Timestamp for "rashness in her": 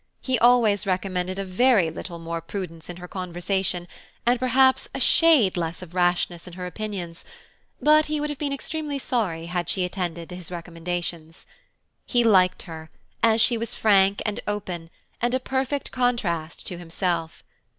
5.93-6.65